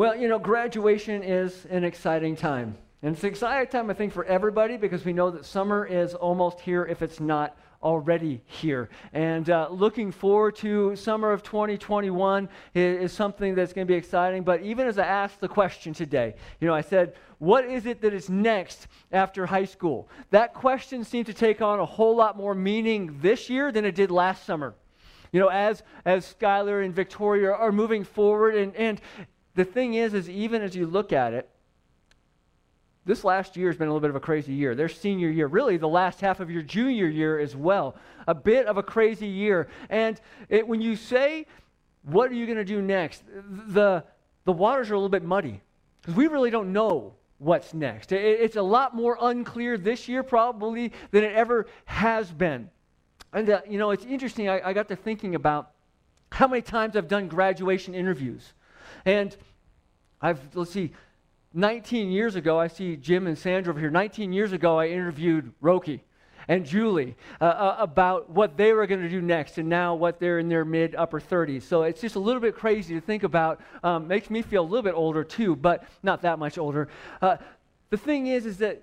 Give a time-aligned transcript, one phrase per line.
[0.00, 2.74] Well, you know, graduation is an exciting time.
[3.02, 6.14] And it's an exciting time, I think, for everybody because we know that summer is
[6.14, 8.88] almost here if it's not already here.
[9.12, 13.94] And uh, looking forward to summer of 2021 is, is something that's going to be
[13.94, 14.42] exciting.
[14.42, 18.00] But even as I asked the question today, you know, I said, what is it
[18.00, 20.08] that is next after high school?
[20.30, 23.96] That question seemed to take on a whole lot more meaning this year than it
[23.96, 24.74] did last summer.
[25.30, 28.98] You know, as, as Skylar and Victoria are moving forward, and, and
[29.60, 31.46] the thing is, is even as you look at it,
[33.04, 34.74] this last year has been a little bit of a crazy year.
[34.74, 37.94] Their senior year, really the last half of your junior year as well.
[38.26, 39.68] A bit of a crazy year.
[39.90, 40.18] And
[40.48, 41.46] it, when you say,
[42.04, 43.22] what are you going to do next?
[43.26, 44.02] The,
[44.44, 45.60] the waters are a little bit muddy
[46.00, 48.12] because we really don't know what's next.
[48.12, 52.70] It, it's a lot more unclear this year, probably, than it ever has been.
[53.34, 54.48] And, uh, you know, it's interesting.
[54.48, 55.72] I, I got to thinking about
[56.32, 58.54] how many times I've done graduation interviews.
[59.04, 59.36] And
[60.20, 60.92] I've, let's see,
[61.54, 63.90] 19 years ago, I see Jim and Sandra over here.
[63.90, 66.00] 19 years ago, I interviewed Roki
[66.46, 70.20] and Julie uh, uh, about what they were going to do next, and now what
[70.20, 71.62] they're in their mid upper 30s.
[71.62, 73.60] So it's just a little bit crazy to think about.
[73.82, 76.88] Um, makes me feel a little bit older too, but not that much older.
[77.20, 77.36] Uh,
[77.90, 78.82] the thing is, is that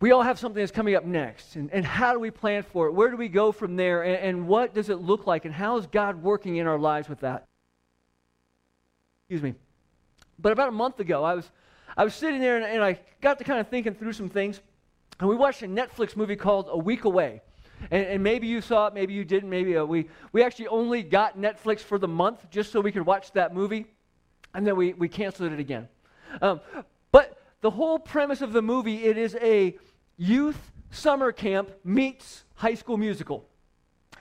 [0.00, 2.86] we all have something that's coming up next, and, and how do we plan for
[2.88, 2.92] it?
[2.92, 5.78] Where do we go from there, and, and what does it look like, and how
[5.78, 7.44] is God working in our lives with that?
[9.28, 9.54] Excuse me.
[10.42, 11.50] But about a month ago, I was
[11.96, 14.60] I was sitting there and, and I got to kind of thinking through some things.
[15.20, 17.42] And we watched a Netflix movie called A Week Away.
[17.90, 19.50] And, and, maybe you saw it, maybe you didn't.
[19.50, 23.04] Maybe uh, we, we actually only got Netflix for the month just so we could
[23.04, 23.86] watch that movie.
[24.54, 25.88] And then we, we canceled it again.
[26.40, 26.60] Um,
[27.10, 29.76] but the whole premise of the movie, it is a
[30.16, 33.48] youth summer camp meets high school musical.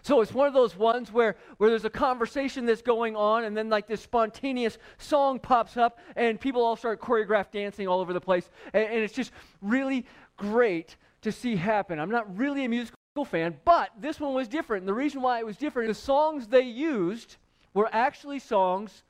[0.03, 3.55] So it's one of those ones where, where there's a conversation that's going on, and
[3.55, 8.13] then like this spontaneous song pops up, and people all start choreographed dancing all over
[8.13, 8.49] the place.
[8.73, 10.05] And, and it's just really
[10.37, 11.99] great to see happen.
[11.99, 14.81] I'm not really a musical fan, but this one was different.
[14.81, 17.37] And the reason why it was different, the songs they used
[17.73, 19.03] were actually songs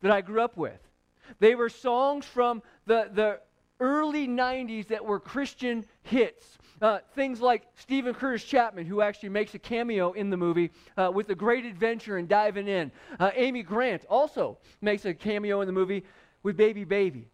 [0.00, 0.80] that I grew up with.
[1.40, 3.40] They were songs from the, the
[3.80, 6.58] early 90s that were Christian hits.
[6.80, 11.10] Uh, things like Steven Curtis Chapman, who actually makes a cameo in the movie uh,
[11.12, 12.92] with The Great Adventure and Diving In.
[13.18, 16.04] Uh, Amy Grant also makes a cameo in the movie
[16.42, 17.28] with Baby Baby.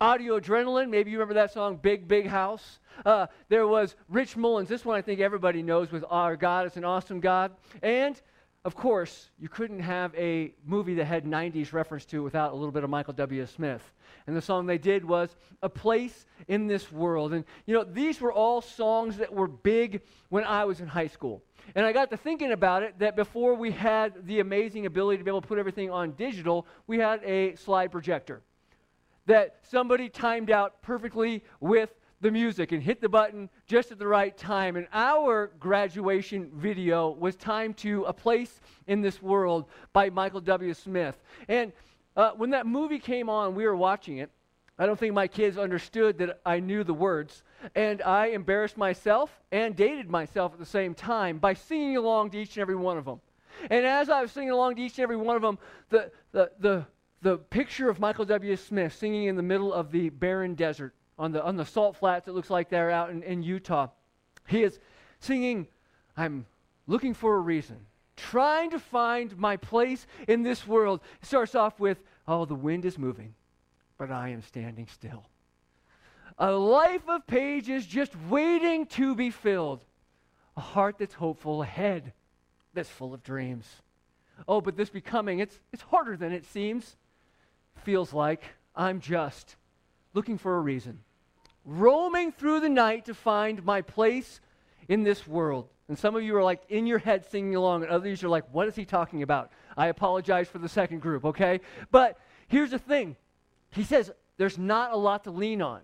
[0.00, 2.80] Audio Adrenaline, maybe you remember that song, Big Big House.
[3.06, 6.76] Uh, there was Rich Mullins, this one I think everybody knows with Our God is
[6.76, 7.52] an Awesome God.
[7.82, 8.20] And
[8.64, 12.54] of course, you couldn't have a movie that had 90s reference to it without a
[12.54, 13.44] little bit of Michael W.
[13.46, 13.92] Smith.
[14.26, 17.34] And the song they did was A Place in This World.
[17.34, 21.08] And, you know, these were all songs that were big when I was in high
[21.08, 21.42] school.
[21.74, 25.24] And I got to thinking about it that before we had the amazing ability to
[25.24, 28.42] be able to put everything on digital, we had a slide projector
[29.26, 31.90] that somebody timed out perfectly with
[32.24, 34.76] the music and hit the button just at the right time.
[34.76, 40.72] And our graduation video was timed to A Place in This World by Michael W.
[40.72, 41.22] Smith.
[41.48, 41.70] And
[42.16, 44.30] uh, when that movie came on, we were watching it.
[44.78, 47.42] I don't think my kids understood that I knew the words.
[47.74, 52.38] And I embarrassed myself and dated myself at the same time by singing along to
[52.38, 53.20] each and every one of them.
[53.68, 55.58] And as I was singing along to each and every one of them,
[55.90, 56.86] the, the, the,
[57.20, 58.56] the picture of Michael W.
[58.56, 62.28] Smith singing in the middle of the barren desert on the, on the salt flats,
[62.28, 63.88] it looks like they're out in, in Utah.
[64.48, 64.78] He is
[65.20, 65.68] singing,
[66.16, 66.46] I'm
[66.86, 67.78] looking for a reason,
[68.16, 71.00] trying to find my place in this world.
[71.22, 73.34] It starts off with, Oh, the wind is moving,
[73.98, 75.24] but I am standing still.
[76.38, 79.84] A life of pages just waiting to be filled.
[80.56, 82.12] A heart that's hopeful, a head
[82.72, 83.66] that's full of dreams.
[84.48, 86.96] Oh, but this becoming, it's, it's harder than it seems.
[87.84, 88.42] Feels like
[88.74, 89.56] I'm just
[90.14, 91.00] looking for a reason,
[91.64, 94.40] roaming through the night to find my place
[94.88, 95.68] in this world.
[95.88, 98.44] And some of you are like in your head singing along, and others are like,
[98.52, 99.52] what is he talking about?
[99.76, 101.60] I apologize for the second group, okay?
[101.90, 103.16] But here's the thing
[103.70, 105.80] He says, there's not a lot to lean on.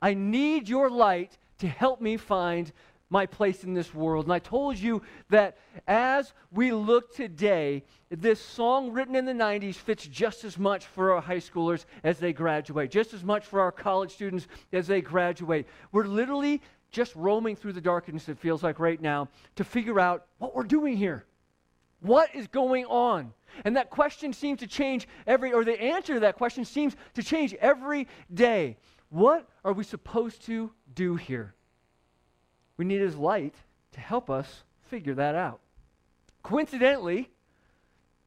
[0.00, 2.72] I need your light to help me find
[3.10, 4.26] my place in this world.
[4.26, 5.56] And I told you that
[5.86, 11.12] as we look today, this song written in the 90s fits just as much for
[11.12, 15.00] our high schoolers as they graduate, just as much for our college students as they
[15.00, 15.66] graduate.
[15.92, 20.26] We're literally just roaming through the darkness, it feels like right now, to figure out
[20.38, 21.24] what we're doing here.
[22.00, 23.32] What is going on?
[23.64, 27.22] And that question seems to change every, or the answer to that question seems to
[27.22, 28.76] change every day.
[29.10, 31.54] What are we supposed to do here?
[32.78, 33.54] We need His light
[33.92, 35.60] to help us figure that out.
[36.42, 37.28] Coincidentally,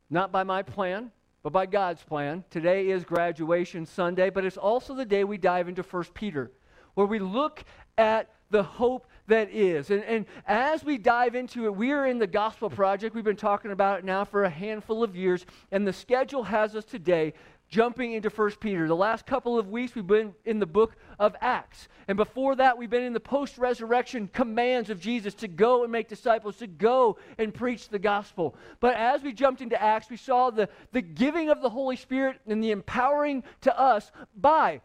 [0.10, 1.12] not by my plan,
[1.42, 2.44] but by God's plan.
[2.52, 6.52] Today is graduation Sunday, but it's also the day we dive into 1 Peter,
[6.94, 7.64] where we look
[7.98, 9.90] at the hope that is.
[9.90, 13.16] And, and as we dive into it, we are in the Gospel Project.
[13.16, 16.76] We've been talking about it now for a handful of years, and the schedule has
[16.76, 17.34] us today
[17.72, 18.86] jumping into 1 Peter.
[18.86, 21.88] The last couple of weeks, we've been in the book of Acts.
[22.10, 25.92] And before that, we've been in the post resurrection commands of Jesus to go and
[25.92, 28.56] make disciples, to go and preach the gospel.
[28.82, 32.42] But as we jumped into Acts, we saw the, the giving of the Holy Spirit
[32.46, 34.82] and the empowering to us by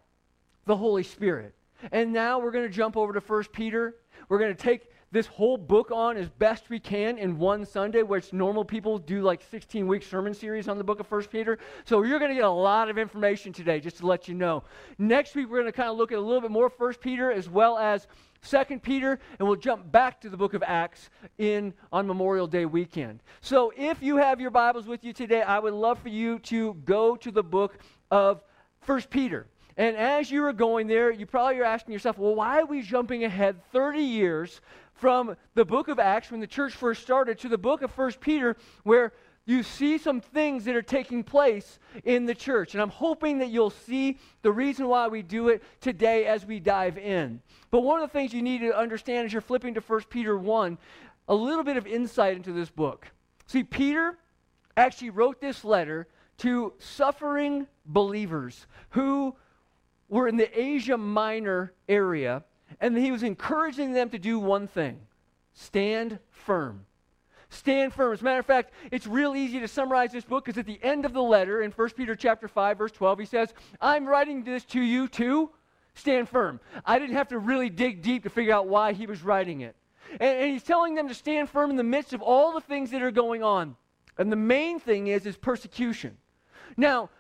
[0.65, 1.55] the Holy Spirit.
[1.91, 3.97] And now we're going to jump over to 1 Peter.
[4.29, 8.03] We're going to take this whole book on as best we can in one Sunday,
[8.03, 11.59] which normal people do like 16 week sermon series on the book of First Peter.
[11.85, 14.65] So you're going to get a lot of information today, just to let you know.
[14.99, 17.31] Next week, we're going to kind of look at a little bit more First Peter
[17.31, 18.07] as well as
[18.43, 22.65] Second Peter, and we'll jump back to the book of Acts in on Memorial Day
[22.65, 23.21] weekend.
[23.41, 26.75] So if you have your Bibles with you today, I would love for you to
[26.85, 27.79] go to the book
[28.11, 28.43] of
[28.81, 29.47] First Peter.
[29.77, 32.81] And as you are going there, you probably are asking yourself, well, why are we
[32.81, 34.61] jumping ahead 30 years
[34.97, 38.21] from the book of Acts, when the church first started, to the book of First
[38.21, 39.13] Peter, where
[39.45, 42.75] you see some things that are taking place in the church.
[42.75, 46.59] And I'm hoping that you'll see the reason why we do it today as we
[46.59, 47.41] dive in.
[47.71, 50.37] But one of the things you need to understand as you're flipping to 1 Peter
[50.37, 50.79] 1,
[51.29, 53.09] a little bit of insight into this book.
[53.47, 54.19] See, Peter
[54.77, 56.09] actually wrote this letter
[56.39, 59.35] to suffering believers who
[60.09, 62.45] were in the Asia Minor area,
[62.81, 64.99] and he was encouraging them to do one thing
[65.55, 66.85] stand firm.
[67.49, 68.13] Stand firm.
[68.13, 70.83] As a matter of fact, it's real easy to summarize this book because at the
[70.83, 74.43] end of the letter in 1 Peter chapter 5, verse 12, he says, I'm writing
[74.43, 75.51] this to you to
[75.95, 76.61] stand firm.
[76.85, 79.77] I didn't have to really dig deep to figure out why he was writing it.
[80.13, 82.91] And, and he's telling them to stand firm in the midst of all the things
[82.91, 83.77] that are going on.
[84.19, 86.17] And the main thing is, is persecution.
[86.77, 87.11] Now,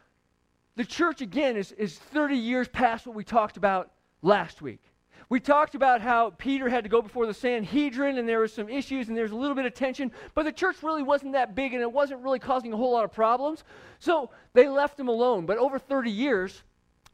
[0.76, 3.90] the church, again, is, is 30 years past what we talked about
[4.22, 4.82] last week.
[5.28, 8.68] We talked about how Peter had to go before the Sanhedrin and there were some
[8.68, 11.56] issues and there was a little bit of tension, but the church really wasn't that
[11.56, 13.64] big and it wasn't really causing a whole lot of problems.
[13.98, 15.44] So they left him alone.
[15.44, 16.62] But over 30 years,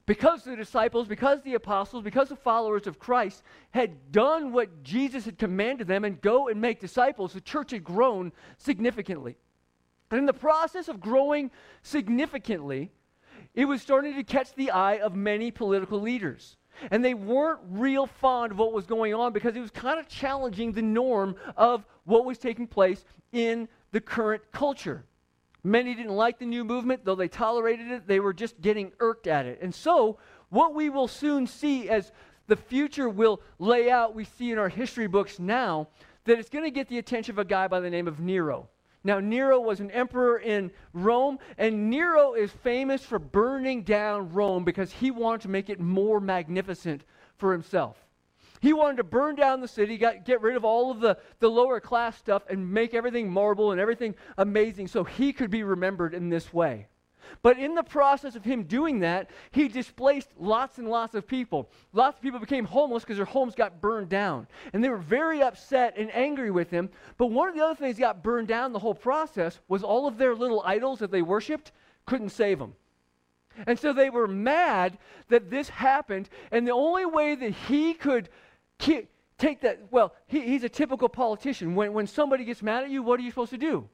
[0.04, 5.24] because the disciples, because the apostles, because the followers of Christ had done what Jesus
[5.24, 9.38] had commanded them and go and make disciples, the church had grown significantly.
[10.10, 11.50] And in the process of growing
[11.82, 12.90] significantly,
[13.54, 16.56] it was starting to catch the eye of many political leaders.
[16.90, 20.08] And they weren't real fond of what was going on because it was kind of
[20.08, 25.04] challenging the norm of what was taking place in the current culture.
[25.64, 29.26] Many didn't like the new movement, though they tolerated it, they were just getting irked
[29.28, 29.60] at it.
[29.62, 32.10] And so, what we will soon see as
[32.48, 35.88] the future will lay out, we see in our history books now,
[36.24, 38.69] that it's going to get the attention of a guy by the name of Nero.
[39.04, 44.64] Now, Nero was an emperor in Rome, and Nero is famous for burning down Rome
[44.64, 47.04] because he wanted to make it more magnificent
[47.37, 47.96] for himself.
[48.60, 51.50] He wanted to burn down the city, got, get rid of all of the, the
[51.50, 56.14] lower class stuff, and make everything marble and everything amazing so he could be remembered
[56.14, 56.87] in this way.
[57.40, 61.70] But in the process of him doing that, he displaced lots and lots of people.
[61.93, 64.46] Lots of people became homeless because their homes got burned down.
[64.73, 66.90] And they were very upset and angry with him.
[67.17, 70.06] But one of the other things that got burned down the whole process was all
[70.06, 71.73] of their little idols that they worshiped
[72.06, 72.75] couldn't save them.
[73.67, 74.99] And so they were mad
[75.29, 76.29] that this happened.
[76.51, 78.29] And the only way that he could
[78.79, 81.74] take that, well, he, he's a typical politician.
[81.74, 83.89] When, when somebody gets mad at you, what are you supposed to do?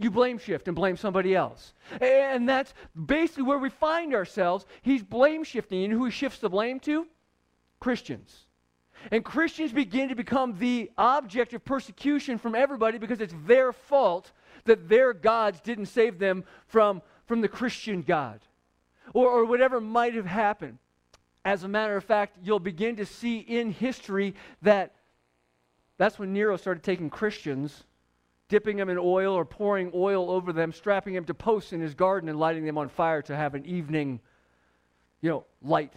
[0.00, 1.74] You blame shift and blame somebody else.
[2.00, 2.72] And that's
[3.06, 4.64] basically where we find ourselves.
[4.80, 5.84] He's blame shifting.
[5.84, 7.06] And who he shifts the blame to?
[7.80, 8.46] Christians.
[9.10, 14.32] And Christians begin to become the object of persecution from everybody because it's their fault
[14.64, 18.40] that their gods didn't save them from, from the Christian God
[19.12, 20.78] or, or whatever might have happened.
[21.44, 24.94] As a matter of fact, you'll begin to see in history that
[25.98, 27.84] that's when Nero started taking Christians
[28.50, 31.94] dipping them in oil or pouring oil over them, strapping them to posts in his
[31.94, 34.20] garden and lighting them on fire to have an evening,
[35.22, 35.94] you know, light.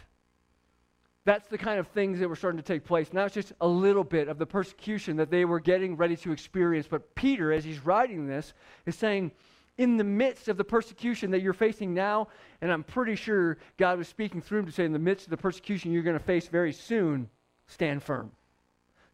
[1.26, 3.12] That's the kind of things that were starting to take place.
[3.12, 6.32] Now it's just a little bit of the persecution that they were getting ready to
[6.32, 6.86] experience.
[6.88, 8.54] But Peter, as he's writing this,
[8.86, 9.32] is saying,
[9.78, 12.28] in the midst of the persecution that you're facing now,
[12.62, 15.32] and I'm pretty sure God was speaking through him to say, in the midst of
[15.32, 17.30] the persecution you're going to face very soon,
[17.66, 18.32] stand firm.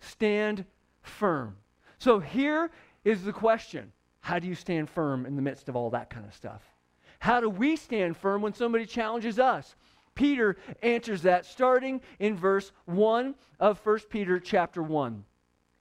[0.02, 0.66] Stand
[1.02, 1.56] firm.
[2.00, 2.72] So here
[3.04, 3.92] is the question
[4.22, 6.62] how do you stand firm in the midst of all that kind of stuff?
[7.20, 9.76] How do we stand firm when somebody challenges us?
[10.16, 15.24] Peter answers that starting in verse 1 of 1 Peter chapter 1.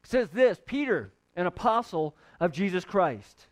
[0.05, 3.47] It says this Peter, an apostle of Jesus Christ,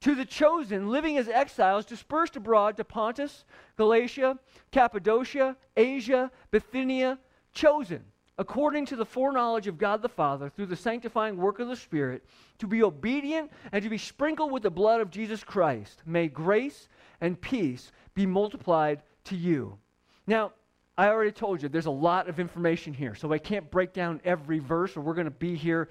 [0.00, 3.44] To the chosen, living as exiles, dispersed abroad to Pontus,
[3.76, 4.38] Galatia,
[4.70, 7.18] Cappadocia, Asia, Bithynia,
[7.52, 8.04] chosen,
[8.42, 12.24] according to the foreknowledge of God the Father, through the sanctifying work of the Spirit,
[12.58, 16.02] to be obedient and to be sprinkled with the blood of Jesus Christ.
[16.04, 16.88] May grace
[17.20, 19.78] and peace be multiplied to you.
[20.26, 20.54] Now,
[20.98, 24.20] I already told you there's a lot of information here, so I can't break down
[24.24, 25.88] every verse, or we're going to be here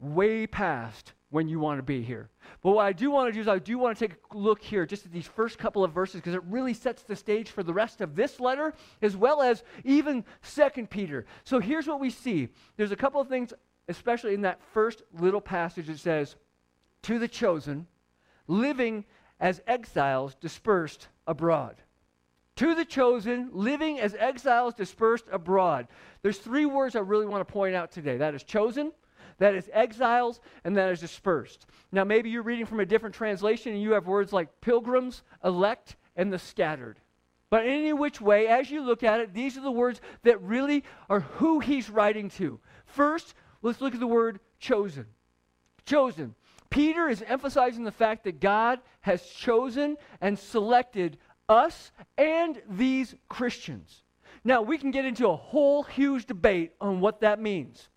[0.00, 2.28] way past when you want to be here.
[2.62, 4.60] But what I do want to do is I do want to take a look
[4.62, 7.62] here just at these first couple of verses because it really sets the stage for
[7.62, 11.24] the rest of this letter as well as even Second Peter.
[11.44, 12.50] So here's what we see.
[12.76, 13.54] There's a couple of things,
[13.88, 16.36] especially in that first little passage that says,
[17.04, 17.86] to the chosen,
[18.46, 19.06] living
[19.40, 21.76] as exiles dispersed abroad
[22.56, 25.88] to the chosen, living as exiles dispersed abroad.
[26.22, 28.92] There's three words I really want to point out today that is chosen,
[29.38, 31.66] that is exiles, and that is dispersed.
[31.90, 35.96] Now, maybe you're reading from a different translation and you have words like pilgrims, elect,
[36.16, 36.98] and the scattered.
[37.50, 40.40] But in any which way, as you look at it, these are the words that
[40.40, 42.58] really are who he's writing to.
[42.86, 45.06] First, let's look at the word chosen.
[45.84, 46.34] Chosen.
[46.70, 54.02] Peter is emphasizing the fact that God has chosen and selected us and these Christians.
[54.44, 57.90] Now, we can get into a whole huge debate on what that means.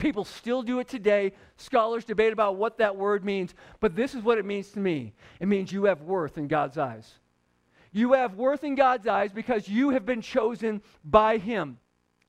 [0.00, 1.32] People still do it today.
[1.58, 5.12] Scholars debate about what that word means, but this is what it means to me
[5.38, 7.14] it means you have worth in God's eyes.
[7.92, 11.78] You have worth in God's eyes because you have been chosen by Him.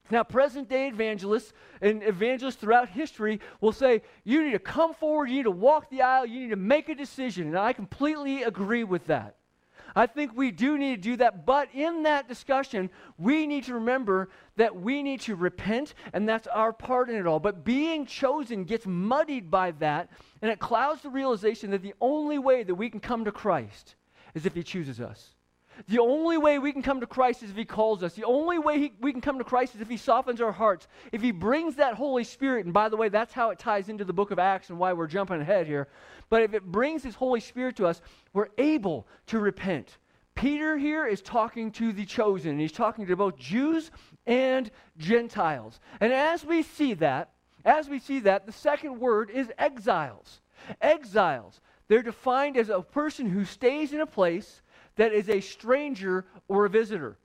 [0.10, 5.30] Now, present day evangelists and evangelists throughout history will say, you need to come forward,
[5.30, 7.48] you need to walk the aisle, you need to make a decision.
[7.48, 9.38] And I completely agree with that.
[9.96, 11.46] I think we do need to do that.
[11.46, 16.48] But in that discussion, we need to remember that we need to repent, and that's
[16.48, 17.40] our part in it all.
[17.40, 20.10] But being chosen gets muddied by that,
[20.42, 23.96] and it clouds the realization that the only way that we can come to Christ
[24.34, 25.36] is if He chooses us.
[25.88, 28.14] The only way we can come to Christ is if He calls us.
[28.14, 30.88] The only way he, we can come to Christ is if He softens our hearts.
[31.12, 34.06] If He brings that Holy Spirit, and by the way, that's how it ties into
[34.06, 35.88] the book of Acts and why we're jumping ahead here.
[36.30, 38.02] But if it brings His Holy Spirit to us,
[38.34, 39.98] we're able to repent.
[40.36, 42.52] Peter here is talking to the chosen.
[42.52, 43.92] and He's talking to both Jews
[44.26, 45.80] and Gentiles.
[46.00, 47.32] And as we see that,
[47.66, 50.42] as we see that, the second word is exiles.
[50.82, 51.62] Exiles.
[51.88, 54.62] They're defined as a person who stays in a place
[54.96, 57.18] that is a stranger or a visitor.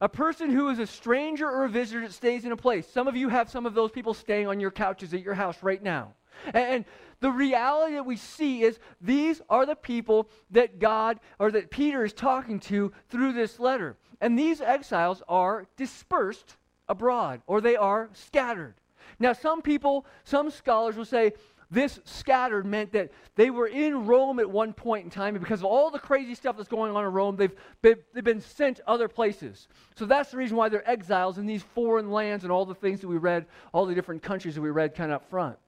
[0.00, 2.86] A person who is a stranger or a visitor that stays in a place.
[2.86, 5.62] Some of you have some of those people staying on your couches at your house
[5.62, 6.14] right now.
[6.52, 6.84] And
[7.20, 12.04] the reality that we see is these are the people that God or that Peter
[12.04, 13.96] is talking to through this letter.
[14.20, 16.56] And these exiles are dispersed
[16.88, 18.74] abroad or they are scattered.
[19.18, 21.32] Now, some people, some scholars will say
[21.74, 25.60] this scattered meant that they were in Rome at one point in time, and because
[25.60, 28.80] of all the crazy stuff that's going on in Rome, they've been, they've been sent
[28.86, 29.68] other places.
[29.94, 33.00] So that's the reason why they're exiles in these foreign lands and all the things
[33.00, 35.58] that we read, all the different countries that we read kind of up front.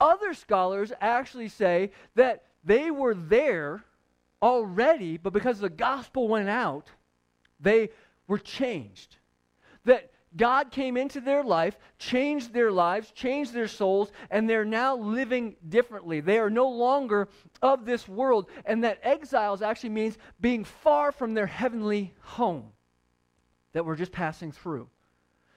[0.00, 3.84] Other scholars actually say that they were there
[4.42, 6.88] already, but because the gospel went out,
[7.60, 7.90] they
[8.26, 9.16] were changed.
[9.84, 14.96] That God came into their life, changed their lives, changed their souls, and they're now
[14.96, 16.20] living differently.
[16.20, 17.28] They are no longer
[17.60, 18.48] of this world.
[18.64, 22.70] And that exiles actually means being far from their heavenly home
[23.72, 24.88] that we're just passing through.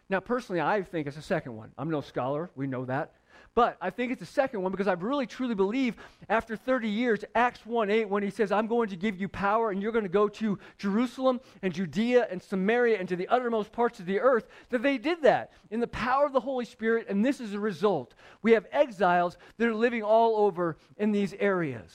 [0.09, 1.71] Now, personally, I think it's a second one.
[1.77, 3.13] I'm no scholar, we know that.
[3.53, 5.97] But I think it's the second one because I really truly believe
[6.29, 9.71] after 30 years, Acts 1 8, when he says, I'm going to give you power
[9.71, 13.73] and you're going to go to Jerusalem and Judea and Samaria and to the uttermost
[13.73, 17.07] parts of the earth, that they did that in the power of the Holy Spirit.
[17.09, 18.13] And this is a result.
[18.41, 21.91] We have exiles that are living all over in these areas.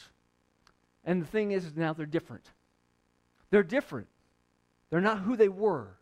[1.04, 2.50] And the thing is, is now they're different.
[3.50, 4.08] They're different.
[4.90, 5.96] They're not who they were.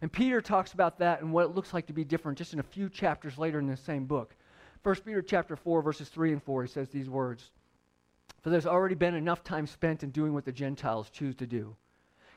[0.00, 2.60] And Peter talks about that and what it looks like to be different just in
[2.60, 4.36] a few chapters later in the same book.
[4.82, 7.50] 1 Peter chapter 4, verses 3 and 4, he says these words
[8.40, 11.76] For there's already been enough time spent in doing what the Gentiles choose to do,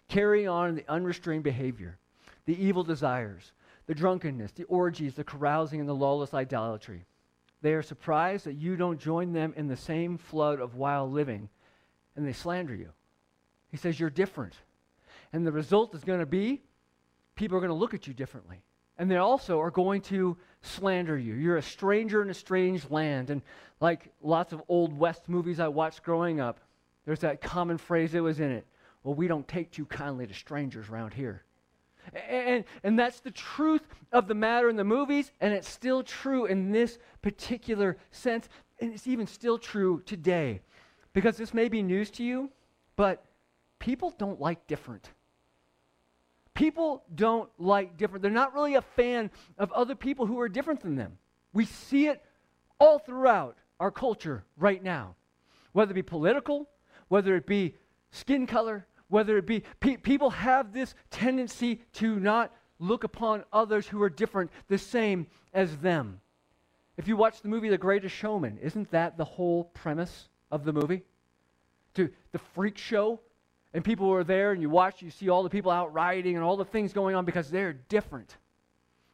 [0.08, 1.98] carrying on the unrestrained behavior,
[2.46, 3.54] the evil desires,
[3.88, 7.06] the drunkenness, the orgies, the carousing, and the lawless idolatry.
[7.62, 11.50] They are surprised that you don't join them in the same flood of wild living,
[12.16, 12.92] and they slander you.
[13.72, 14.54] He says you're different.
[15.34, 16.62] And the result is going to be
[17.36, 18.62] people are going to look at you differently.
[18.98, 21.34] And they also are going to slander you.
[21.36, 23.30] You're a stranger in a strange land.
[23.30, 23.42] And
[23.80, 26.60] like lots of old West movies I watched growing up,
[27.06, 28.66] there's that common phrase that was in it.
[29.04, 31.44] Well, we don't take too kindly to strangers around here.
[32.30, 36.46] And, and that's the truth of the matter in the movies, and it's still true
[36.46, 38.48] in this particular sense,
[38.80, 40.62] and it's even still true today.
[41.16, 42.52] because this may be news to you,
[42.98, 43.24] but
[43.80, 45.10] people don't like different.
[46.56, 48.24] People don't like different.
[48.24, 51.18] They're not really a fan of other people who are different than them.
[51.54, 52.24] We see it
[52.80, 55.16] all throughout our culture right now,
[55.74, 56.68] whether it be political,
[57.10, 57.76] whether it be
[58.12, 63.88] skin color, whether it be pe- people have this tendency to not look upon others
[63.88, 66.20] who are different the same as them.
[66.98, 70.74] If you watch the movie The Greatest Showman, isn't that the whole premise of the
[70.74, 71.04] movie?
[71.96, 73.20] To the freak show,
[73.76, 76.44] and people are there, and you watch, you see all the people out riding and
[76.46, 78.30] all the things going on because they're different.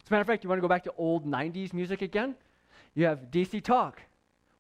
[0.04, 2.36] As a matter of fact, you want to go back to old 90s music again?
[2.94, 4.00] You have DC Talk.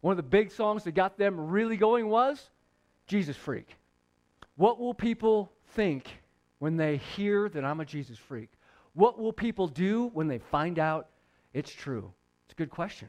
[0.01, 2.49] One of the big songs that got them really going was
[3.05, 3.75] Jesus Freak.
[4.55, 6.07] What will people think
[6.57, 8.49] when they hear that I'm a Jesus freak?
[8.93, 11.09] What will people do when they find out
[11.53, 12.11] it's true?
[12.45, 13.07] It's a good question.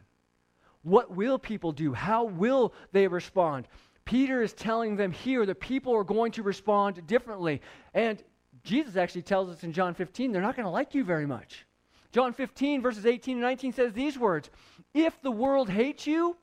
[0.82, 1.94] What will people do?
[1.94, 3.66] How will they respond?
[4.04, 7.61] Peter is telling them here that people are going to respond differently.
[7.94, 8.23] And
[8.64, 11.66] Jesus actually tells us in John 15 they're not going to like you very much.
[12.12, 14.50] John 15, verses 18 and 19 says these words
[14.92, 16.37] If the world hates you,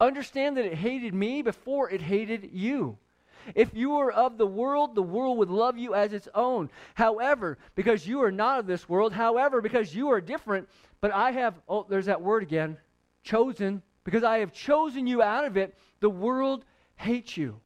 [0.00, 2.98] understand that it hated me before it hated you.
[3.54, 6.70] If you were of the world, the world would love you as its own.
[6.94, 10.68] However, because you are not of this world, however, because you are different,
[11.00, 12.76] but I have, oh, there's that word again,
[13.22, 16.64] chosen, because I have chosen you out of it, the world
[17.02, 17.60] hates you.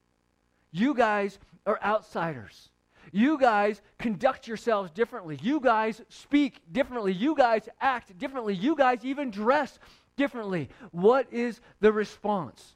[0.73, 2.71] You guys are outsiders.
[3.13, 5.39] You guys conduct yourselves differently.
[5.41, 7.13] You guys speak differently.
[7.13, 8.55] You guys act differently.
[8.55, 9.79] You guys even dress
[10.17, 10.69] differently.
[10.91, 12.75] What is the response?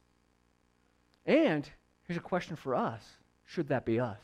[1.26, 1.69] And
[2.05, 3.02] here's a question for us
[3.45, 4.21] Should that be us?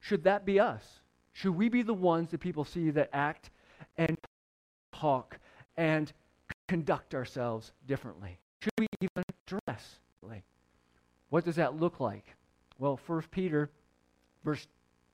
[0.00, 0.84] Should that be us?
[1.32, 3.50] Should we be the ones that people see that act
[3.96, 4.16] and
[4.92, 5.38] talk
[5.76, 6.12] and
[6.68, 8.38] conduct ourselves differently?
[8.60, 9.98] Should we even dress?
[11.30, 12.36] What does that look like?
[12.78, 13.70] Well, 1 Peter,
[14.44, 14.66] verse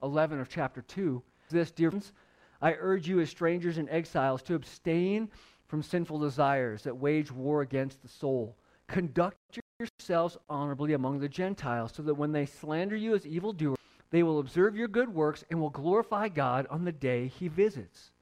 [0.03, 2.13] 11 of chapter 2, this, dear friends,
[2.61, 5.29] I urge you as strangers and exiles to abstain
[5.67, 8.57] from sinful desires that wage war against the soul.
[8.87, 13.79] Conduct yourselves honorably among the Gentiles, so that when they slander you as evildoers,
[14.11, 18.13] they will observe your good works and will glorify God on the day he visits.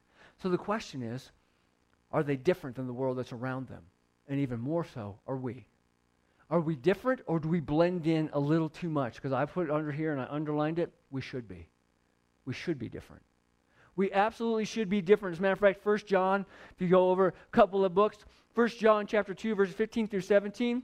[0.42, 1.30] So the question is
[2.10, 3.82] are they different than the world that's around them?
[4.26, 5.66] And even more so, are we?
[6.50, 9.16] Are we different or do we blend in a little too much?
[9.16, 10.92] Because I put it under here and I underlined it.
[11.10, 11.68] We should be.
[12.44, 13.22] We should be different.
[13.96, 15.34] We absolutely should be different.
[15.34, 18.18] As a matter of fact, First John, if you go over a couple of books,
[18.54, 20.82] First John chapter 2, verses 15 through 17,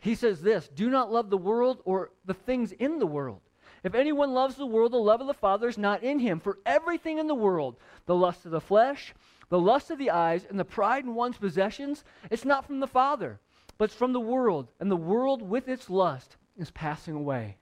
[0.00, 3.40] he says this Do not love the world or the things in the world.
[3.84, 6.38] If anyone loves the world, the love of the Father is not in him.
[6.38, 7.76] For everything in the world,
[8.06, 9.14] the lust of the flesh,
[9.48, 12.86] the lust of the eyes, and the pride in one's possessions, it's not from the
[12.86, 13.40] Father,
[13.78, 14.68] but it's from the world.
[14.80, 17.56] And the world with its lust is passing away.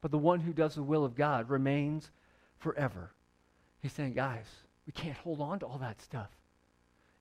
[0.00, 2.10] But the one who does the will of God remains
[2.58, 3.12] forever.
[3.80, 4.46] He's saying, guys,
[4.86, 6.30] we can't hold on to all that stuff.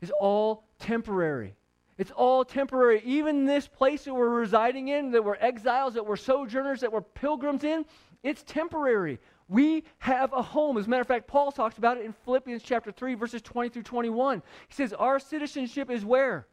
[0.01, 1.55] It's all temporary.
[1.97, 3.01] It's all temporary.
[3.05, 7.01] Even this place that we're residing in, that we're exiles, that we're sojourners, that we're
[7.01, 7.85] pilgrims in,
[8.23, 9.19] it's temporary.
[9.47, 10.77] We have a home.
[10.77, 13.69] As a matter of fact, Paul talks about it in Philippians chapter 3, verses 20
[13.69, 14.41] through 21.
[14.67, 16.47] He says, Our citizenship is where?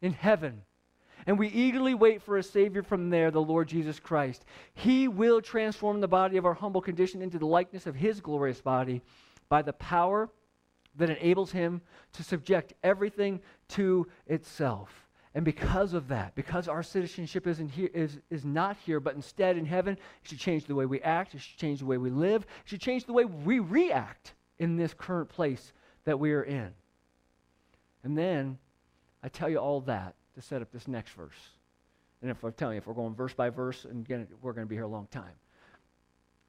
[0.00, 0.62] In heaven.
[1.26, 4.44] And we eagerly wait for a Savior from there, the Lord Jesus Christ.
[4.74, 8.60] He will transform the body of our humble condition into the likeness of His glorious
[8.60, 9.02] body
[9.48, 10.28] by the power
[10.96, 11.80] that enables Him
[12.12, 15.06] to subject everything to itself.
[15.34, 19.58] And because of that, because our citizenship isn't here, is, is not here, but instead
[19.58, 22.08] in heaven, it should change the way we act, it should change the way we
[22.08, 26.44] live, it should change the way we react in this current place that we are
[26.44, 26.72] in.
[28.02, 28.58] And then
[29.22, 31.34] I tell you all that to set up this next verse.
[32.22, 34.06] And if I'm telling you, if we're going verse by verse, and
[34.42, 35.34] we're going to be here a long time.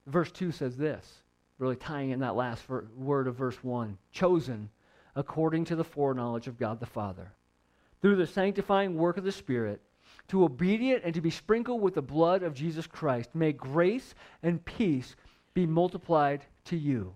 [0.06, 1.06] Verse 2 says this,
[1.58, 2.64] really tying in that last
[2.96, 4.70] word of verse 1 chosen
[5.16, 7.32] according to the foreknowledge of God the Father
[8.02, 9.82] through the sanctifying work of the Spirit,
[10.28, 13.34] to obedient and to be sprinkled with the blood of Jesus Christ.
[13.34, 15.16] May grace and peace
[15.54, 17.16] be multiplied to you.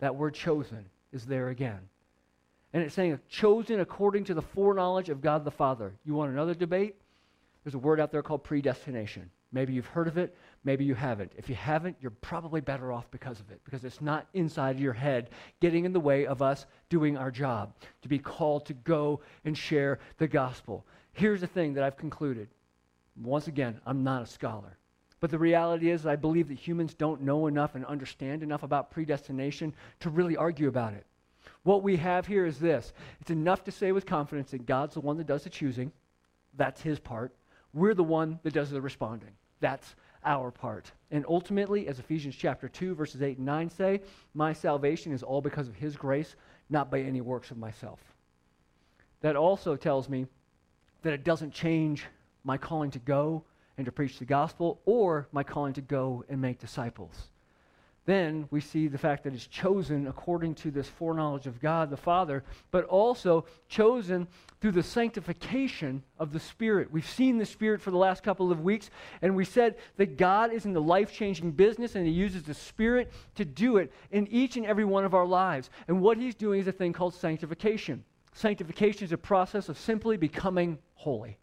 [0.00, 1.80] That word chosen is there again.
[2.76, 5.94] And it's saying chosen according to the foreknowledge of God the Father.
[6.04, 6.96] You want another debate?
[7.64, 9.30] There's a word out there called predestination.
[9.50, 11.32] Maybe you've heard of it, maybe you haven't.
[11.38, 14.92] If you haven't, you're probably better off because of it, because it's not inside your
[14.92, 19.22] head getting in the way of us doing our job, to be called to go
[19.46, 20.84] and share the gospel.
[21.14, 22.48] Here's the thing that I've concluded.
[23.22, 24.76] Once again, I'm not a scholar.
[25.20, 28.90] But the reality is, I believe that humans don't know enough and understand enough about
[28.90, 31.06] predestination to really argue about it.
[31.66, 35.00] What we have here is this it's enough to say with confidence that God's the
[35.00, 35.90] one that does the choosing,
[36.56, 37.34] that's his part.
[37.74, 39.32] We're the one that does the responding.
[39.58, 40.92] That's our part.
[41.10, 44.00] And ultimately, as Ephesians chapter 2, verses 8 and 9 say,
[44.32, 46.36] my salvation is all because of his grace,
[46.70, 47.98] not by any works of myself.
[49.22, 50.28] That also tells me
[51.02, 52.06] that it doesn't change
[52.44, 53.42] my calling to go
[53.76, 57.30] and to preach the gospel or my calling to go and make disciples.
[58.06, 61.96] Then we see the fact that it's chosen according to this foreknowledge of God the
[61.96, 64.28] Father, but also chosen
[64.60, 66.92] through the sanctification of the Spirit.
[66.92, 68.90] We've seen the Spirit for the last couple of weeks,
[69.22, 72.54] and we said that God is in the life changing business, and He uses the
[72.54, 75.68] Spirit to do it in each and every one of our lives.
[75.88, 78.04] And what He's doing is a thing called sanctification.
[78.34, 81.38] Sanctification is a process of simply becoming holy.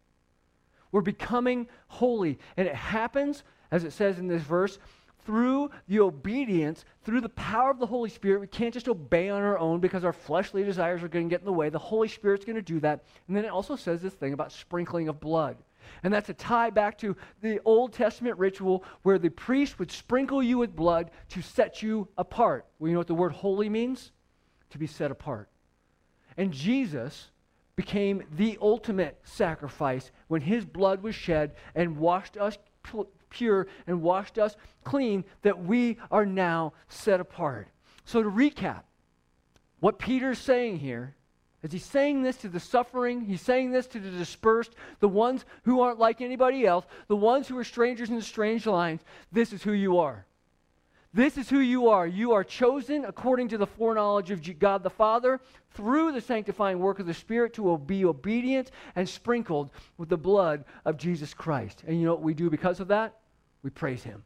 [0.94, 4.80] We're becoming holy, and it happens, as it says in this verse,
[5.26, 8.42] through the obedience, through the power of the Holy Spirit.
[8.42, 11.42] We can't just obey on our own because our fleshly desires are going to get
[11.42, 11.70] in the way.
[11.70, 13.04] The Holy Spirit's going to do that.
[13.28, 15.58] And then it also says this thing about sprinkling of blood.
[16.04, 20.42] And that's a tie back to the Old Testament ritual where the priest would sprinkle
[20.42, 22.66] you with blood to set you apart.
[22.80, 24.12] Well, you know what the word holy means?
[24.72, 25.50] To be set apart.
[26.38, 27.32] And Jesus
[27.76, 32.58] became the ultimate sacrifice when his blood was shed and washed us
[33.34, 37.68] pure and washed us clean, that we are now set apart.
[38.06, 38.84] So, to recap,
[39.80, 41.16] what Peter's saying here
[41.62, 45.46] is he's saying this to the suffering, he's saying this to the dispersed, the ones
[45.64, 49.02] who aren't like anybody else, the ones who are strangers in the strange lines.
[49.32, 50.26] This is who you are.
[51.14, 52.08] This is who you are.
[52.08, 55.40] You are chosen according to the foreknowledge of God the Father
[55.72, 60.66] through the sanctifying work of the Spirit to be obedient and sprinkled with the blood
[60.86, 61.84] of Jesus Christ.
[61.86, 63.20] And you know what we do because of that?
[63.64, 64.24] We praise him.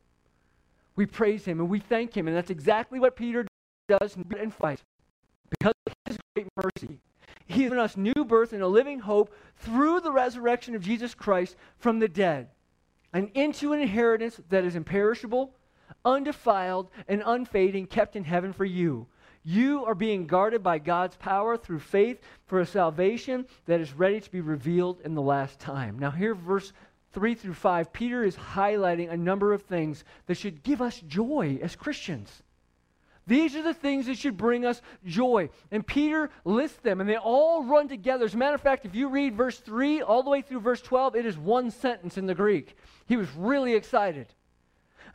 [0.96, 2.28] We praise him and we thank him.
[2.28, 3.46] And that's exactly what Peter
[3.88, 4.82] does and fights.
[5.50, 7.00] Because of his great mercy,
[7.46, 11.56] he's given us new birth and a living hope through the resurrection of Jesus Christ
[11.78, 12.50] from the dead
[13.14, 15.54] and into an inheritance that is imperishable,
[16.04, 19.08] undefiled, and unfading, kept in heaven for you.
[19.44, 24.20] You are being guarded by God's power through faith for a salvation that is ready
[24.20, 25.98] to be revealed in the last time.
[25.98, 26.74] Now, here, verse
[27.18, 31.58] 3 through 5, Peter is highlighting a number of things that should give us joy
[31.64, 32.44] as Christians.
[33.26, 35.50] These are the things that should bring us joy.
[35.72, 38.26] And Peter lists them, and they all run together.
[38.26, 40.80] As a matter of fact, if you read verse 3 all the way through verse
[40.80, 42.78] 12, it is one sentence in the Greek.
[43.08, 44.28] He was really excited.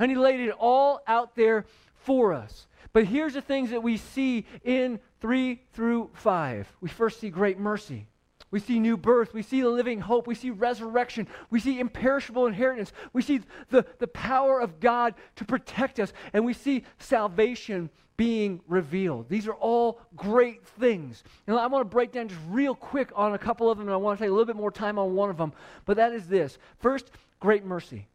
[0.00, 2.66] And he laid it all out there for us.
[2.92, 6.66] But here's the things that we see in 3 through 5.
[6.80, 8.08] We first see great mercy.
[8.52, 9.34] We see new birth.
[9.34, 10.28] We see the living hope.
[10.28, 11.26] We see resurrection.
[11.50, 12.92] We see imperishable inheritance.
[13.12, 16.12] We see the, the power of God to protect us.
[16.32, 19.28] And we see salvation being revealed.
[19.28, 21.24] These are all great things.
[21.46, 23.94] And I want to break down just real quick on a couple of them, and
[23.94, 25.52] I want to take a little bit more time on one of them.
[25.86, 27.10] But that is this first,
[27.40, 28.06] great mercy.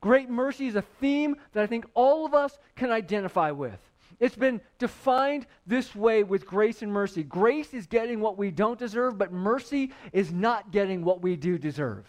[0.00, 3.78] Great mercy is a theme that I think all of us can identify with.
[4.18, 7.22] It's been defined this way with grace and mercy.
[7.22, 11.58] Grace is getting what we don't deserve, but mercy is not getting what we do
[11.58, 12.06] deserve.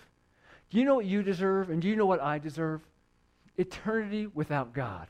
[0.70, 1.70] Do you know what you deserve?
[1.70, 2.82] And do you know what I deserve?
[3.58, 5.08] Eternity without God.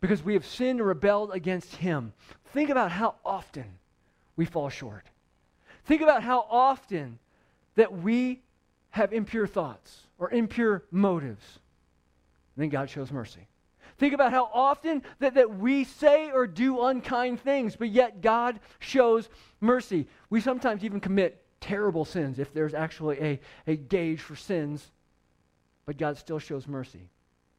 [0.00, 2.12] Because we have sinned and rebelled against Him.
[2.52, 3.66] Think about how often
[4.36, 5.06] we fall short.
[5.84, 7.18] Think about how often
[7.74, 8.42] that we
[8.90, 11.44] have impure thoughts or impure motives.
[12.56, 13.46] And then God shows mercy.
[13.98, 18.60] Think about how often that, that we say or do unkind things, but yet God
[18.78, 19.28] shows
[19.60, 20.06] mercy.
[20.28, 24.90] We sometimes even commit terrible sins if there's actually a, a gauge for sins,
[25.86, 27.08] but God still shows mercy.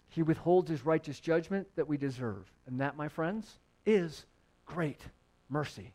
[0.09, 2.51] He withholds his righteous judgment that we deserve.
[2.67, 4.25] And that, my friends, is
[4.65, 5.01] great
[5.49, 5.93] mercy.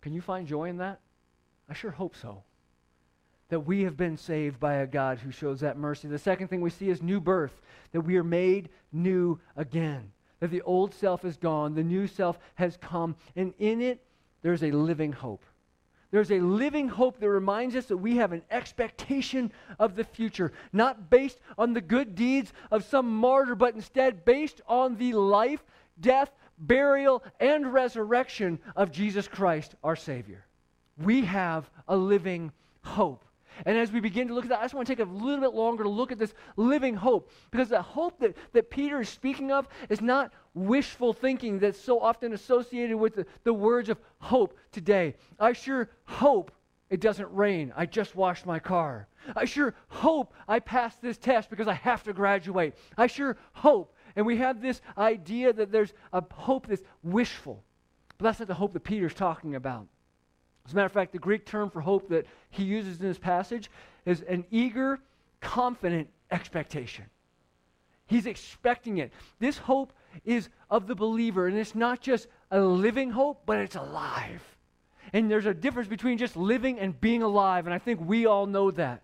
[0.00, 1.00] Can you find joy in that?
[1.68, 2.44] I sure hope so
[3.48, 6.08] that we have been saved by a God who shows that mercy.
[6.08, 7.60] The second thing we see is new birth,
[7.92, 12.38] that we are made new again, that the old self is gone, the new self
[12.54, 14.02] has come, and in it,
[14.42, 15.44] there's a living hope.
[16.10, 20.52] There's a living hope that reminds us that we have an expectation of the future,
[20.72, 25.62] not based on the good deeds of some martyr, but instead based on the life,
[26.00, 30.46] death, burial, and resurrection of Jesus Christ, our Savior.
[30.96, 33.25] We have a living hope.
[33.64, 35.40] And as we begin to look at that, I just want to take a little
[35.40, 37.30] bit longer to look at this living hope.
[37.50, 42.00] Because the hope that, that Peter is speaking of is not wishful thinking that's so
[42.00, 45.14] often associated with the, the words of hope today.
[45.38, 46.52] I sure hope
[46.90, 47.72] it doesn't rain.
[47.76, 49.08] I just washed my car.
[49.34, 52.74] I sure hope I pass this test because I have to graduate.
[52.96, 53.94] I sure hope.
[54.14, 57.64] And we have this idea that there's a hope that's wishful.
[58.18, 59.88] But that's not the hope that Peter's talking about.
[60.66, 63.18] As a matter of fact, the Greek term for hope that he uses in this
[63.18, 63.70] passage
[64.04, 64.98] is an eager,
[65.40, 67.04] confident expectation.
[68.06, 69.12] He's expecting it.
[69.38, 69.92] This hope
[70.24, 74.42] is of the believer, and it's not just a living hope, but it's alive.
[75.12, 78.46] And there's a difference between just living and being alive, and I think we all
[78.46, 79.02] know that.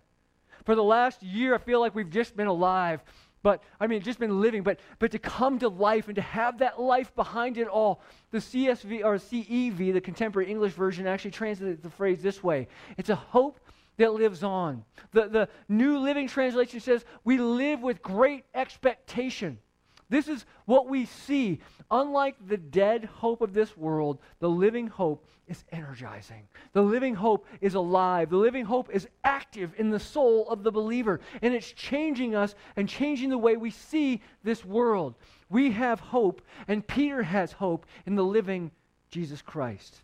[0.65, 3.01] For the last year, I feel like we've just been alive,
[3.43, 6.57] but I mean, just been living, but but to come to life and to have
[6.59, 8.01] that life behind it all.
[8.31, 13.09] The CSV or CEV, the Contemporary English Version, actually translates the phrase this way: It's
[13.09, 13.59] a hope
[13.97, 14.83] that lives on.
[15.11, 19.59] The, the New Living Translation says, We live with great expectation.
[20.09, 21.59] This is what we see.
[21.89, 26.47] Unlike the dead hope of this world, the living hope is energizing.
[26.73, 28.29] The living hope is alive.
[28.29, 32.55] The living hope is active in the soul of the believer, and it's changing us
[32.75, 35.15] and changing the way we see this world.
[35.49, 38.71] We have hope, and Peter has hope in the living
[39.09, 40.01] Jesus Christ.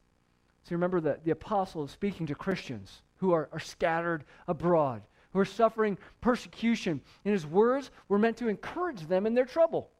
[0.63, 5.01] So remember that the apostle is speaking to Christians who are, are scattered abroad,
[5.33, 7.01] who are suffering persecution.
[7.25, 9.91] And his words were meant to encourage them in their trouble.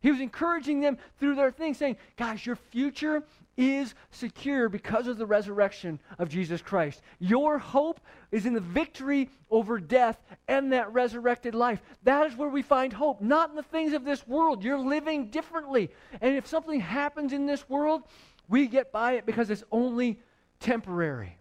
[0.00, 3.24] He was encouraging them through their things, saying, Guys, your future
[3.56, 7.00] is secure because of the resurrection of Jesus Christ.
[7.18, 11.80] Your hope is in the victory over death and that resurrected life.
[12.02, 14.62] That is where we find hope, not in the things of this world.
[14.62, 15.90] You're living differently.
[16.20, 18.02] And if something happens in this world,
[18.48, 20.20] we get by it because it's only
[20.60, 21.38] temporary.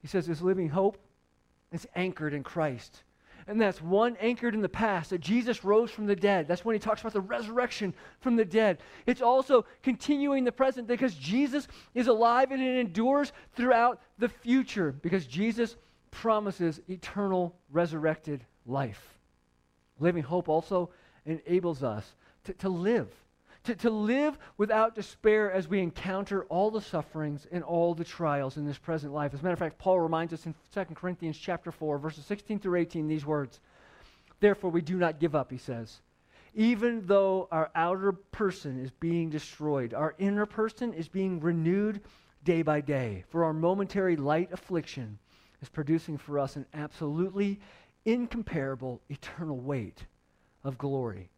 [0.00, 0.98] He says this living hope
[1.74, 3.02] is anchored in Christ.
[3.46, 6.48] And that's one anchored in the past, that Jesus rose from the dead.
[6.48, 8.78] That's when he talks about the resurrection from the dead.
[9.04, 14.92] It's also continuing the present because Jesus is alive and it endures throughout the future
[14.92, 15.76] because Jesus
[16.10, 19.18] promises eternal resurrected life.
[19.98, 20.90] Living hope also
[21.26, 23.08] enables us to, to live
[23.64, 28.56] to, to live without despair as we encounter all the sufferings and all the trials
[28.56, 29.32] in this present life.
[29.34, 32.60] As a matter of fact, Paul reminds us in 2 Corinthians chapter 4, verses 16
[32.60, 33.60] through 18, these words.
[34.40, 36.02] Therefore, we do not give up, he says.
[36.54, 42.02] Even though our outer person is being destroyed, our inner person is being renewed
[42.44, 43.24] day by day.
[43.30, 45.18] For our momentary light affliction
[45.62, 47.58] is producing for us an absolutely
[48.04, 50.04] incomparable eternal weight
[50.62, 51.30] of glory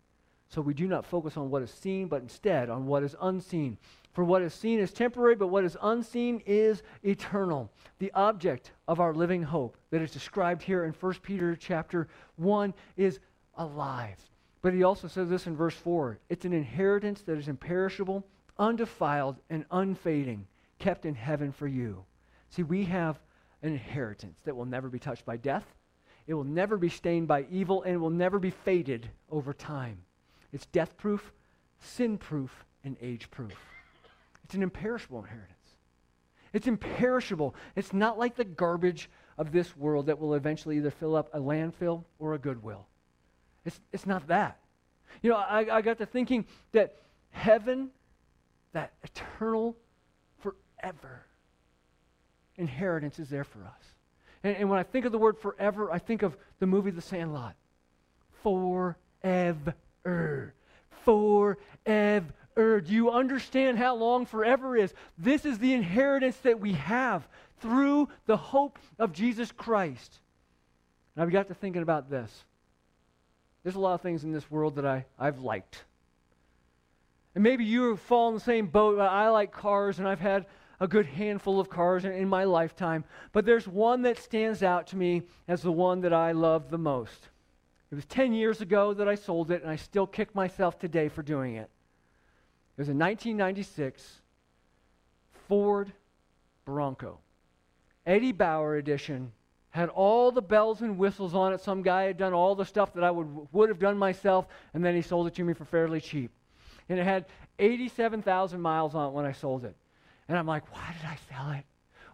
[0.48, 3.76] so we do not focus on what is seen, but instead on what is unseen.
[4.12, 7.70] For what is seen is temporary, but what is unseen is eternal.
[7.98, 12.72] The object of our living hope that is described here in 1 Peter chapter 1
[12.96, 13.18] is
[13.56, 14.18] alive.
[14.62, 18.24] But he also says this in verse 4 it's an inheritance that is imperishable,
[18.58, 20.46] undefiled, and unfading,
[20.78, 22.04] kept in heaven for you.
[22.48, 23.18] See, we have
[23.62, 25.74] an inheritance that will never be touched by death,
[26.26, 30.05] it will never be stained by evil, and will never be faded over time.
[30.52, 31.32] It's death proof,
[31.80, 33.54] sin proof, and age proof.
[34.44, 35.52] It's an imperishable inheritance.
[36.52, 37.54] It's imperishable.
[37.74, 41.38] It's not like the garbage of this world that will eventually either fill up a
[41.38, 42.86] landfill or a goodwill.
[43.64, 44.58] It's, it's not that.
[45.22, 46.96] You know, I, I got to thinking that
[47.30, 47.90] heaven,
[48.72, 49.76] that eternal,
[50.38, 51.26] forever
[52.56, 53.94] inheritance is there for us.
[54.42, 57.02] And, and when I think of the word forever, I think of the movie The
[57.02, 57.54] Sandlot.
[58.42, 59.74] Forever
[61.04, 61.58] forever.
[62.56, 64.94] Do you understand how long forever is?
[65.18, 67.28] This is the inheritance that we have
[67.60, 70.18] through the hope of Jesus Christ.
[71.14, 72.44] And I've got to thinking about this.
[73.62, 75.84] There's a lot of things in this world that I, I've liked.
[77.34, 78.96] And maybe you fall in the same boat.
[78.96, 80.46] But I like cars, and I've had
[80.78, 83.04] a good handful of cars in, in my lifetime.
[83.32, 86.78] But there's one that stands out to me as the one that I love the
[86.78, 87.28] most.
[87.96, 91.08] It was 10 years ago that I sold it, and I still kick myself today
[91.08, 91.70] for doing it.
[92.76, 94.20] It was a 1996
[95.48, 95.90] Ford
[96.66, 97.20] Bronco.
[98.04, 99.32] Eddie Bauer edition.
[99.70, 101.62] Had all the bells and whistles on it.
[101.62, 104.84] Some guy had done all the stuff that I would, would have done myself, and
[104.84, 106.30] then he sold it to me for fairly cheap.
[106.90, 107.24] And it had
[107.58, 109.74] 87,000 miles on it when I sold it.
[110.28, 111.64] And I'm like, why did I sell it?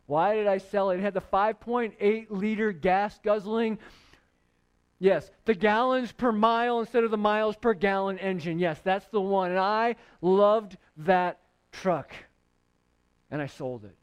[0.07, 0.99] Why did I sell it?
[0.99, 3.81] It had the 5.8 liter gas guzzling
[5.03, 8.61] Yes, the gallons per mile instead of the miles per gallon engine.
[8.61, 9.51] Yes, that's the one.
[9.51, 11.41] And I loved that
[11.73, 12.13] truck.
[13.29, 13.97] And I sold it.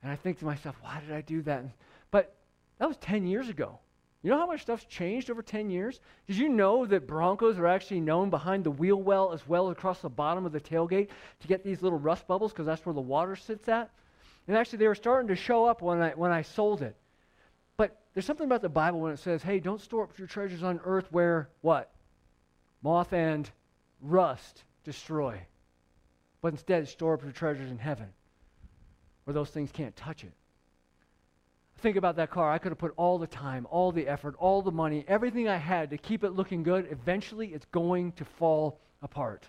[0.00, 1.64] And I think to myself, why did I do that?
[2.12, 2.36] But
[2.78, 3.80] that was 10 years ago.
[4.22, 5.98] You know how much stuff's changed over 10 years?
[6.28, 9.72] Did you know that Broncos are actually known behind the wheel well as well as
[9.72, 11.08] across the bottom of the tailgate
[11.40, 13.90] to get these little rust bubbles because that's where the water sits at?
[14.46, 16.94] And actually, they were starting to show up when I, when I sold it.
[18.14, 20.80] There's something about the Bible when it says, hey, don't store up your treasures on
[20.84, 21.90] earth where what?
[22.82, 23.48] Moth and
[24.00, 25.40] rust destroy.
[26.40, 28.08] But instead, store up your treasures in heaven
[29.24, 30.32] where those things can't touch it.
[31.78, 32.50] think about that car.
[32.50, 35.56] I could have put all the time, all the effort, all the money, everything I
[35.56, 36.88] had to keep it looking good.
[36.90, 39.44] Eventually, it's going to fall apart.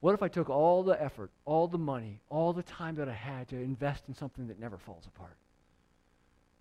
[0.00, 3.12] What if I took all the effort, all the money, all the time that I
[3.12, 5.36] had to invest in something that never falls apart?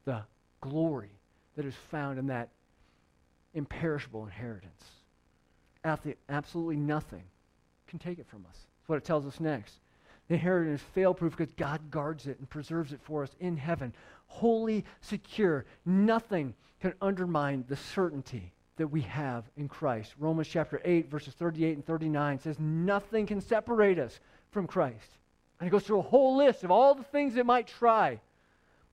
[0.10, 0.24] The
[0.60, 1.12] glory
[1.56, 2.50] that is found in that
[3.54, 4.84] imperishable inheritance.
[6.28, 7.22] Absolutely nothing
[7.88, 8.56] can take it from us.
[8.56, 9.76] That's what it tells us next.
[10.28, 13.56] The inheritance is fail proof because God guards it and preserves it for us in
[13.56, 13.93] heaven.
[14.26, 15.65] Holy, secure.
[15.86, 20.15] Nothing can undermine the certainty that we have in Christ.
[20.17, 24.19] Romans chapter 8, verses 38 and 39 says, Nothing can separate us
[24.50, 25.17] from Christ.
[25.60, 28.19] And it goes through a whole list of all the things it might try,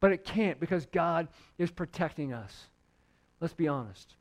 [0.01, 1.29] but it can't because God
[1.59, 2.67] is protecting us.
[3.41, 4.15] Let's be honest.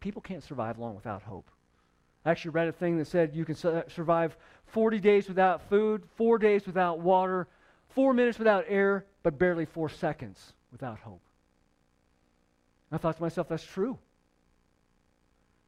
[0.00, 1.50] People can't survive long without hope.
[2.24, 6.04] I actually read a thing that said you can su- survive 40 days without food,
[6.16, 7.46] four days without water,
[7.88, 11.22] four minutes without air, but barely four seconds without hope.
[12.90, 13.98] I thought to myself, that's true.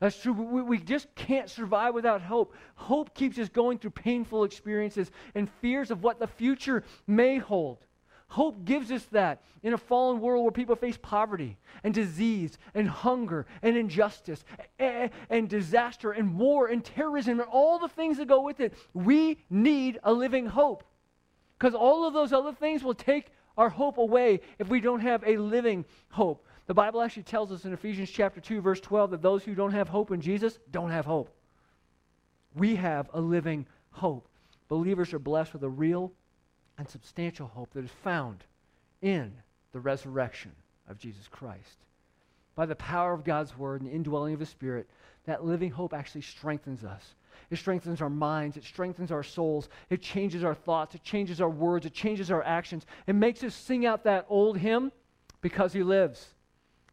[0.01, 0.33] That's true.
[0.33, 2.55] We, we just can't survive without hope.
[2.75, 7.79] Hope keeps us going through painful experiences and fears of what the future may hold.
[8.29, 12.87] Hope gives us that in a fallen world where people face poverty and disease and
[12.89, 14.45] hunger and injustice
[14.79, 18.75] and, and, disaster and war and terrorism and all the things that go with it.
[18.93, 20.85] We need a living hope
[21.59, 25.25] because all of those other things will take our hope away if we don't have
[25.27, 26.47] a living hope.
[26.67, 29.73] The Bible actually tells us in Ephesians chapter 2 verse 12 that those who don't
[29.73, 31.35] have hope in Jesus don't have hope.
[32.55, 34.29] We have a living hope.
[34.69, 36.13] Believers are blessed with a real
[36.79, 38.45] and substantial hope that is found
[39.03, 39.33] in
[39.73, 40.53] the resurrection
[40.89, 41.85] of Jesus Christ.
[42.55, 44.89] By the power of God's word and the indwelling of his spirit,
[45.27, 47.15] that living hope actually strengthens us.
[47.51, 48.57] It strengthens our minds.
[48.57, 49.69] It strengthens our souls.
[49.91, 50.95] It changes our thoughts.
[50.95, 51.87] It changes our words.
[51.87, 52.87] It changes our actions.
[53.07, 54.93] It makes us sing out that old hymn,
[55.41, 56.35] Because He Lives.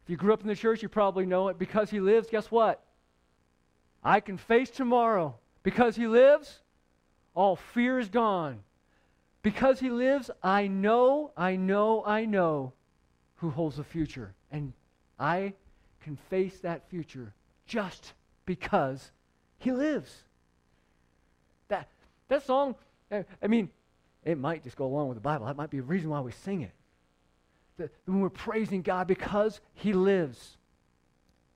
[0.04, 1.58] If you grew up in the church, you probably know it.
[1.58, 2.82] Because He lives, guess what?
[4.04, 5.34] I can face tomorrow.
[5.62, 6.60] Because He lives,
[7.34, 8.60] all fear is gone.
[9.46, 12.72] Because he lives, I know, I know, I know
[13.36, 14.34] who holds the future.
[14.50, 14.72] And
[15.20, 15.52] I
[16.00, 17.32] can face that future
[17.64, 19.12] just because
[19.58, 20.24] he lives.
[21.68, 21.86] That,
[22.26, 22.74] that song,
[23.12, 23.70] I mean,
[24.24, 25.46] it might just go along with the Bible.
[25.46, 26.74] That might be a reason why we sing it.
[27.78, 30.56] That when we're praising God because he lives,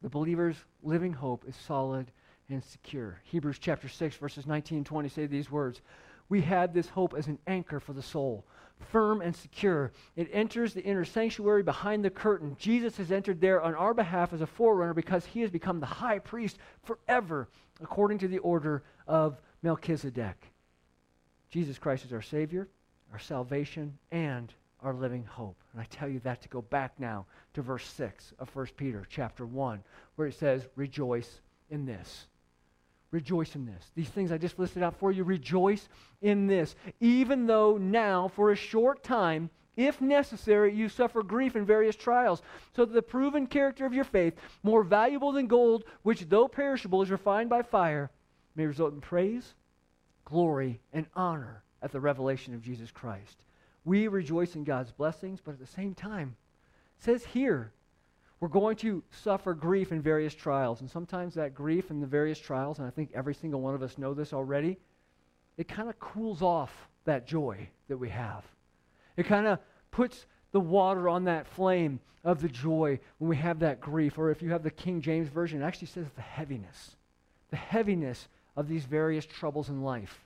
[0.01, 2.13] the believer's living hope is solid
[2.49, 3.21] and secure.
[3.25, 5.81] Hebrews chapter 6, verses 19 and 20 say these words
[6.31, 8.47] we had this hope as an anchor for the soul,
[8.79, 9.93] firm and secure.
[10.17, 12.57] It enters the inner sanctuary behind the curtain.
[12.59, 15.87] Jesus has entered there on our behalf as a forerunner because he has become the
[15.87, 17.49] high priest forever,
[17.83, 20.51] according to the order of Melchizedek.
[21.51, 22.69] Jesus Christ is our Savior,
[23.13, 25.61] our salvation, and our living hope.
[25.73, 29.05] And I tell you that to go back now to verse 6 of 1 Peter
[29.11, 29.83] chapter 1,
[30.15, 31.41] where it says, Rejoice
[31.71, 32.29] in this.
[33.11, 33.91] Rejoice in this.
[33.95, 35.89] These things I just listed out for you, rejoice
[36.23, 36.77] in this.
[37.01, 42.43] Even though now, for a short time, if necessary, you suffer grief in various trials,
[42.77, 47.03] so that the proven character of your faith, more valuable than gold, which though perishable
[47.03, 48.11] is refined by fire,
[48.55, 49.55] may result in praise,
[50.25, 53.39] glory, and honor at the revelation of Jesus Christ.
[53.85, 56.37] We rejoice in God's blessings, but at the same time,
[56.99, 57.73] it says here
[58.41, 60.81] we're going to suffer grief in various trials.
[60.81, 63.83] And sometimes that grief in the various trials, and I think every single one of
[63.83, 64.79] us know this already,
[65.59, 66.73] it kind of cools off
[67.05, 68.45] that joy that we have.
[69.17, 69.59] It kind of
[69.91, 74.19] puts the water on that flame of the joy when we have that grief.
[74.19, 76.97] Or if you have the King James Version, it actually says the heaviness.
[77.51, 80.25] The heaviness of these various troubles in life.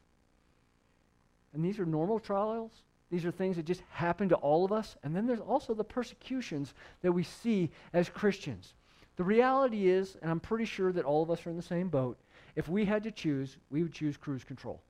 [1.53, 2.73] And these are normal trials,
[3.11, 4.97] these are things that just happen to all of us.
[5.03, 8.75] And then there's also the persecutions that we see as Christians.
[9.17, 11.89] The reality is, and I'm pretty sure that all of us are in the same
[11.89, 12.19] boat,
[12.57, 14.81] if we had to choose, we would choose cruise control.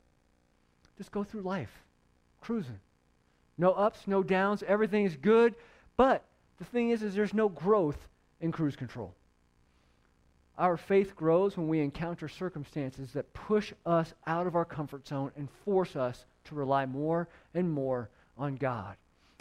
[0.96, 1.82] Just go through life,
[2.40, 2.78] cruising.
[3.58, 5.54] No ups, no downs, everything is good.
[5.96, 6.24] But
[6.58, 8.08] the thing is, is there's no growth
[8.40, 9.14] in cruise control.
[10.56, 15.32] Our faith grows when we encounter circumstances that push us out of our comfort zone
[15.36, 18.96] and force us to rely more and more on God.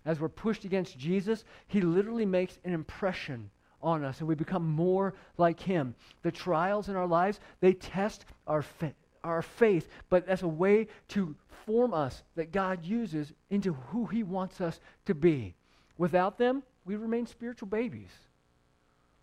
[0.05, 3.49] As we're pushed against Jesus, he literally makes an impression
[3.81, 5.95] on us and we become more like him.
[6.21, 8.93] The trials in our lives, they test our, fa-
[9.23, 11.35] our faith, but as a way to
[11.65, 15.55] form us that God uses into who he wants us to be.
[15.97, 18.11] Without them, we remain spiritual babies.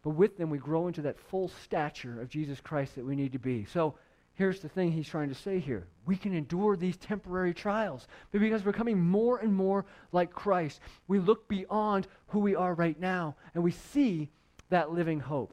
[0.02, 3.32] But with them, we grow into that full stature of Jesus Christ that we need
[3.32, 3.66] to be.
[3.66, 3.96] So
[4.40, 8.40] here's the thing he's trying to say here we can endure these temporary trials but
[8.40, 10.80] because we're becoming more and more like Christ.
[11.08, 14.30] We look beyond who we are right now and we see
[14.70, 15.52] that living hope.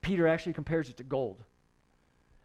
[0.00, 1.44] Peter actually compares it to gold.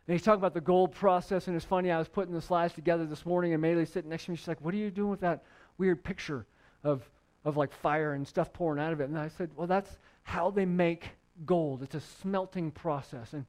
[0.07, 2.75] And he's talking about the gold process, and it's funny, I was putting the slides
[2.75, 5.09] together this morning, and Maylee sitting next to me, she's like, What are you doing
[5.09, 5.43] with that
[5.79, 6.45] weird picture
[6.83, 7.01] of,
[7.43, 9.09] of like fire and stuff pouring out of it?
[9.09, 11.09] And I said, Well, that's how they make
[11.47, 11.81] gold.
[11.81, 13.33] It's a smelting process.
[13.33, 13.47] And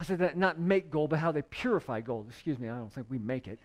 [0.00, 2.26] I said that not make gold, but how they purify gold.
[2.28, 3.58] Excuse me, I don't think we make it.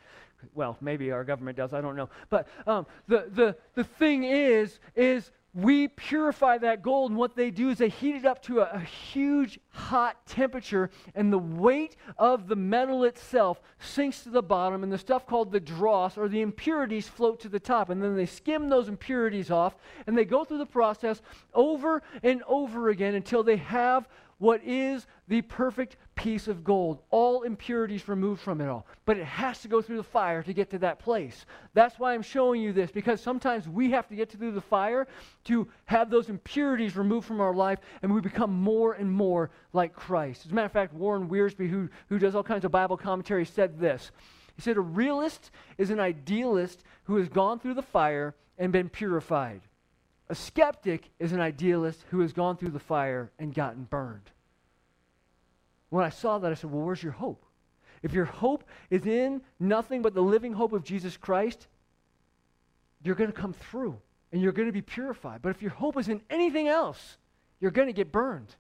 [0.56, 1.74] Well, maybe our government does.
[1.74, 2.10] I don't know.
[2.30, 7.52] But um, the, the, the thing is, is we purify that gold, and what they
[7.52, 11.96] do is they heat it up to a, a, huge hot temperature, and the weight
[12.18, 16.28] of the metal itself sinks to the bottom, and the stuff called the dross or
[16.28, 17.92] the impurities float to the top.
[17.92, 19.76] And then they skim those impurities off,
[20.08, 21.22] and they go through the process
[21.54, 24.08] over and over again until they have
[24.40, 27.00] what is the perfect piece of gold.
[27.10, 28.86] All impurities removed from it all.
[29.06, 31.46] But it has to go through the fire to get to that place.
[31.74, 35.08] That's why I'm showing you this, because sometimes we have to get through the fire
[35.46, 39.94] to have those impurities removed from our life, and we become more and more like
[39.96, 40.46] Christ.
[40.46, 43.46] As a matter of fact, Warren Wiersbe, who, who does all kinds of Bible commentary,
[43.46, 44.12] said this.
[44.56, 48.90] He said, A realist is an idealist who has gone through the fire and been
[48.90, 49.62] purified.
[50.30, 54.32] A skeptic is an idealist who has gone through the fire and gotten burned.
[55.94, 57.46] When I saw that, I said, Well, where's your hope?
[58.02, 61.68] If your hope is in nothing but the living hope of Jesus Christ,
[63.04, 64.00] you're going to come through
[64.32, 65.44] and you're going to be purified.
[65.44, 67.18] But if your hope is in anything else,
[67.60, 68.56] you're going to get burned.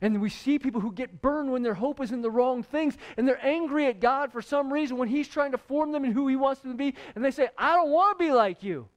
[0.00, 2.98] And we see people who get burned when their hope is in the wrong things,
[3.16, 6.10] and they're angry at God for some reason when He's trying to form them in
[6.10, 8.64] who He wants them to be, and they say, I don't want to be like
[8.64, 8.88] you.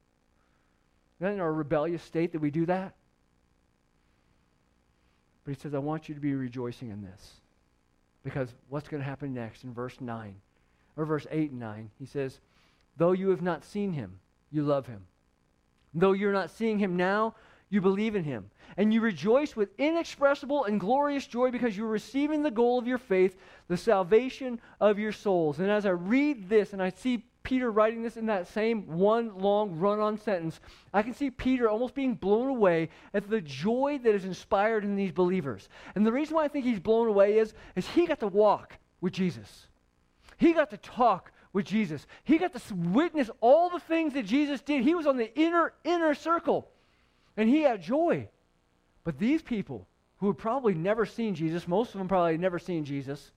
[1.22, 2.96] Isn't in our rebellious state that we do that?
[5.48, 7.40] But he says, I want you to be rejoicing in this.
[8.22, 10.36] Because what's going to happen next in verse 9,
[10.98, 11.90] or verse 8 and 9?
[11.98, 12.42] He says,
[12.98, 14.20] Though you have not seen him,
[14.52, 15.06] you love him.
[15.94, 17.34] Though you're not seeing him now,
[17.70, 18.50] you believe in him.
[18.76, 22.98] And you rejoice with inexpressible and glorious joy because you're receiving the goal of your
[22.98, 23.38] faith,
[23.70, 25.60] the salvation of your souls.
[25.60, 29.40] And as I read this and I see Peter writing this in that same one
[29.40, 30.60] long run on sentence,
[30.94, 34.98] I can see Peter almost being blown away at the joy that is inspired in
[34.98, 35.70] these believers.
[35.96, 38.78] And the reason why I think he's blown away is, is he got to walk
[39.00, 39.68] with Jesus.
[40.36, 42.06] He got to talk with Jesus.
[42.26, 44.84] He got to witness all the things that Jesus did.
[44.84, 46.70] He was on the inner, inner circle,
[47.38, 48.28] and he had joy.
[49.06, 49.88] But these people
[50.18, 53.32] who had probably never seen Jesus, most of them probably had never seen Jesus,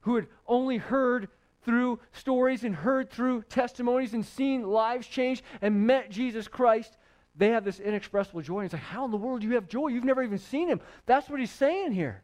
[0.00, 1.28] who had only heard
[1.64, 6.96] through stories and heard through testimonies and seen lives change and met Jesus Christ,
[7.36, 8.58] they have this inexpressible joy.
[8.58, 9.88] And it's like, how in the world do you have joy?
[9.88, 10.80] You've never even seen him.
[11.06, 12.22] That's what he's saying here.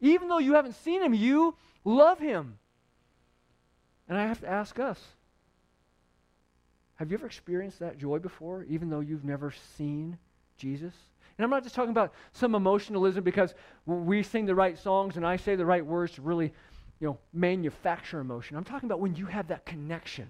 [0.00, 2.58] Even though you haven't seen him, you love him.
[4.08, 4.98] And I have to ask us
[6.96, 10.18] have you ever experienced that joy before, even though you've never seen
[10.56, 10.94] Jesus?
[11.36, 13.54] And I'm not just talking about some emotionalism because
[13.86, 16.52] we sing the right songs and I say the right words to really
[17.02, 18.56] you know, manufacture emotion.
[18.56, 20.28] I'm talking about when you have that connection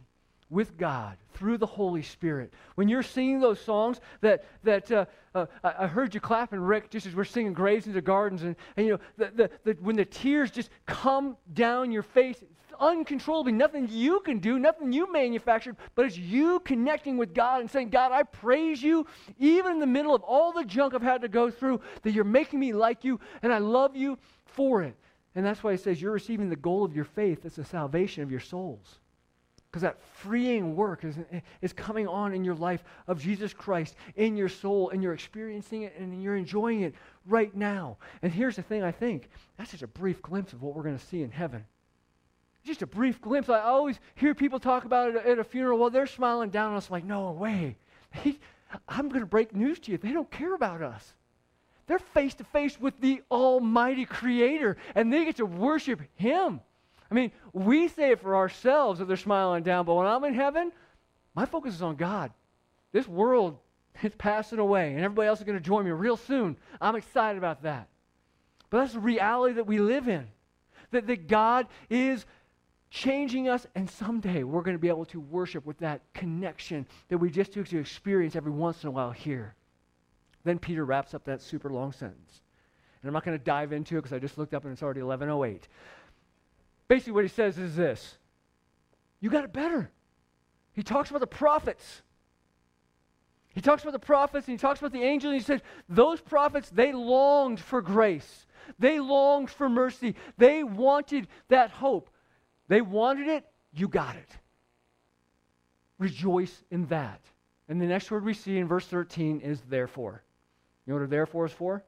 [0.48, 2.54] with God through the Holy Spirit.
[2.76, 5.04] When you're singing those songs that, that uh,
[5.34, 8.86] uh, I heard you clapping, Rick, just as we're singing Graves into Gardens, and, and
[8.86, 12.42] you know, the, the, the, when the tears just come down your face
[12.80, 17.70] uncontrollably, nothing you can do, nothing you manufactured, but it's you connecting with God and
[17.70, 19.06] saying, God, I praise you,
[19.38, 22.24] even in the middle of all the junk I've had to go through, that you're
[22.24, 24.16] making me like you, and I love you
[24.46, 24.96] for it.
[25.34, 27.44] And that's why he says you're receiving the goal of your faith.
[27.44, 28.98] It's the salvation of your souls.
[29.70, 31.16] Because that freeing work is,
[31.62, 35.82] is coming on in your life of Jesus Christ in your soul, and you're experiencing
[35.82, 36.94] it and you're enjoying it
[37.26, 37.96] right now.
[38.20, 40.98] And here's the thing I think that's just a brief glimpse of what we're going
[40.98, 41.64] to see in heaven.
[42.64, 43.48] Just a brief glimpse.
[43.48, 45.78] I always hear people talk about it at a funeral.
[45.78, 47.76] Well, they're smiling down on us like, no way.
[48.88, 49.98] I'm going to break news to you.
[49.98, 51.14] They don't care about us.
[51.93, 56.62] They're face to face with the Almighty Creator, and they get to worship Him.
[57.11, 60.32] I mean, we say it for ourselves that they're smiling down, but when I'm in
[60.32, 60.72] heaven,
[61.34, 62.32] my focus is on God.
[62.93, 63.59] This world
[64.03, 66.57] is passing away, and everybody else is going to join me real soon.
[66.80, 67.88] I'm excited about that.
[68.70, 70.28] But that's the reality that we live in.
[70.93, 72.24] That, that God is
[72.88, 77.18] changing us, and someday we're going to be able to worship with that connection that
[77.18, 79.55] we just get to experience every once in a while here.
[80.45, 82.43] Then Peter wraps up that super long sentence.
[83.03, 84.82] And I'm not going to dive into it because I just looked up and it's
[84.82, 85.68] already 1108.
[86.88, 88.18] Basically, what he says is this
[89.20, 89.90] You got it better.
[90.72, 92.03] He talks about the prophets.
[93.55, 96.20] He talks about the prophets and he talks about the angels, and he says, Those
[96.20, 98.47] prophets, they longed for grace.
[98.78, 100.14] They longed for mercy.
[100.38, 102.09] They wanted that hope.
[102.68, 104.28] They wanted it, you got it.
[105.99, 107.20] Rejoice in that.
[107.68, 110.22] And the next word we see in verse 13 is therefore.
[110.86, 111.84] You know what a therefore is for?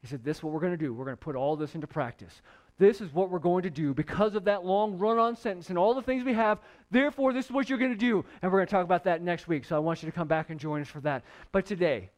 [0.00, 0.92] He said, This is what we're going to do.
[0.92, 2.42] We're going to put all this into practice.
[2.78, 5.78] This is what we're going to do because of that long run on sentence and
[5.78, 6.58] all the things we have.
[6.90, 8.24] Therefore, this is what you're going to do.
[8.40, 9.64] And we're going to talk about that next week.
[9.64, 11.22] So I want you to come back and join us for that.
[11.52, 12.10] But today,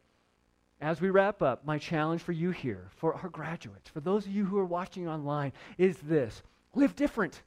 [0.81, 4.33] as we wrap up, my challenge for you here, for our graduates, for those of
[4.33, 6.43] you who are watching online, is this
[6.75, 7.43] live different.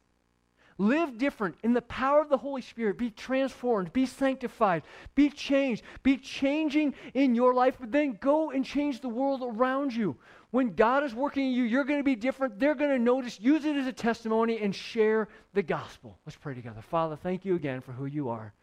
[0.80, 2.98] Live different in the power of the Holy Spirit.
[2.98, 4.84] Be transformed, be sanctified,
[5.16, 9.96] be changed, be changing in your life, but then go and change the world around
[9.96, 10.16] you.
[10.52, 12.60] When God is working in you, you're going to be different.
[12.60, 16.18] They're going to notice, use it as a testimony, and share the gospel.
[16.26, 16.82] Let's pray together.
[16.82, 18.54] Father, thank you again for who you are.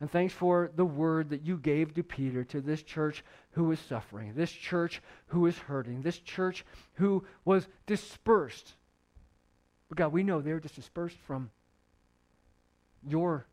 [0.00, 3.80] And thanks for the word that you gave to Peter, to this church who is
[3.80, 8.74] suffering, this church who is hurting, this church who was dispersed
[9.88, 11.50] but God, we know they're just dispersed from
[13.06, 13.46] your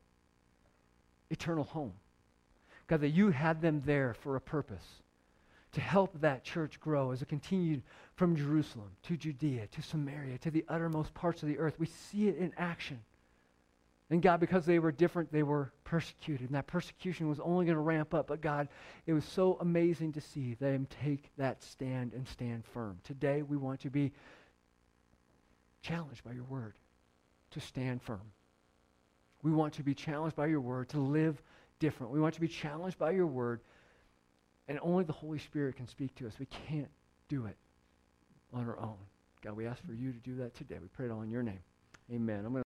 [1.29, 1.93] eternal home.
[2.87, 4.85] God, that you had them there for a purpose
[5.71, 7.81] to help that church grow as it continued
[8.15, 11.75] from Jerusalem to Judea to Samaria to the uttermost parts of the earth.
[11.79, 13.01] We see it in action.
[14.09, 16.47] And God, because they were different, they were persecuted.
[16.47, 18.27] And that persecution was only going to ramp up.
[18.27, 18.69] But God,
[19.07, 22.99] it was so amazing to see them take that stand and stand firm.
[23.03, 24.11] Today, we want to be
[25.85, 26.73] challenged by your word
[27.51, 28.31] to stand firm.
[29.43, 31.41] We want to be challenged by your word to live
[31.79, 32.11] different.
[32.11, 33.61] We want to be challenged by your word,
[34.67, 36.33] and only the Holy Spirit can speak to us.
[36.39, 36.89] We can't
[37.29, 37.57] do it
[38.53, 38.97] on our own.
[39.43, 40.77] God, we ask for you to do that today.
[40.81, 41.59] We pray it all in your name.
[42.11, 42.45] Amen.
[42.45, 42.64] I'm